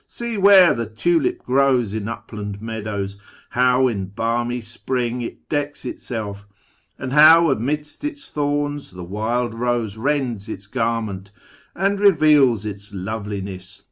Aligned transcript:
See 0.07 0.35
where 0.35 0.73
the 0.73 0.87
tulip 0.87 1.43
grows 1.45 1.93
In 1.93 2.07
upland 2.07 2.59
meadows, 2.59 3.17
how 3.51 3.87
in 3.87 4.07
balmy 4.07 4.59
spring 4.59 5.21
It 5.21 5.47
decks 5.47 5.85
itself; 5.85 6.47
and 6.97 7.13
how 7.13 7.51
amidst 7.51 8.03
its 8.03 8.27
thorns 8.27 8.89
The 8.89 9.03
wild 9.03 9.53
rose 9.53 9.97
rends 9.97 10.49
its 10.49 10.65
garment, 10.65 11.29
and 11.75 11.99
reveals 11.99 12.65
Its 12.65 12.91
loveliness. 12.91 13.79